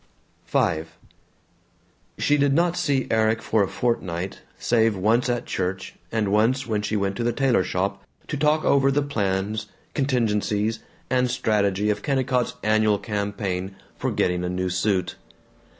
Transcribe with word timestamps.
V 0.47 0.83
She 2.17 2.35
did 2.35 2.55
not 2.55 2.75
see 2.75 3.05
Erik 3.11 3.39
for 3.39 3.61
a 3.61 3.67
fortnight, 3.67 4.39
save 4.57 4.95
once 4.97 5.29
at 5.29 5.45
church 5.45 5.93
and 6.11 6.31
once 6.31 6.65
when 6.65 6.81
she 6.81 6.95
went 6.97 7.15
to 7.17 7.23
the 7.23 7.31
tailor 7.31 7.63
shop 7.63 8.03
to 8.27 8.35
talk 8.35 8.65
over 8.65 8.89
the 8.89 9.03
plans, 9.03 9.67
contingencies, 9.93 10.79
and 11.11 11.29
strategy 11.29 11.91
of 11.91 12.01
Kennicott's 12.01 12.55
annual 12.63 12.97
campaign 12.97 13.75
for 13.95 14.09
getting 14.11 14.43
a 14.43 14.49
new 14.49 14.69
suit. 14.71 15.17